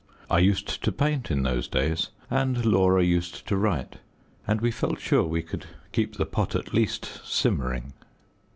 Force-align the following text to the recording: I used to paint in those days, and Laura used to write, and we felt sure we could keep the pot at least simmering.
I 0.31 0.39
used 0.39 0.81
to 0.83 0.91
paint 0.91 1.29
in 1.29 1.43
those 1.43 1.67
days, 1.67 2.09
and 2.31 2.65
Laura 2.65 3.03
used 3.03 3.45
to 3.47 3.55
write, 3.55 3.97
and 4.47 4.59
we 4.59 4.71
felt 4.71 4.99
sure 4.99 5.25
we 5.25 5.43
could 5.43 5.67
keep 5.91 6.15
the 6.15 6.25
pot 6.25 6.55
at 6.55 6.73
least 6.73 7.21
simmering. 7.23 7.93